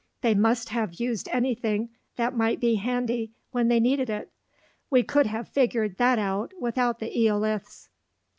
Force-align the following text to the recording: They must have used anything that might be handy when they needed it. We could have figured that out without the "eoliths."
They 0.21 0.33
must 0.33 0.69
have 0.69 0.95
used 0.95 1.29
anything 1.31 1.89
that 2.15 2.35
might 2.35 2.59
be 2.59 2.73
handy 2.77 3.33
when 3.51 3.67
they 3.67 3.79
needed 3.79 4.09
it. 4.09 4.31
We 4.89 5.03
could 5.03 5.27
have 5.27 5.47
figured 5.47 5.97
that 5.97 6.17
out 6.17 6.53
without 6.59 6.97
the 6.97 7.11
"eoliths." 7.15 7.87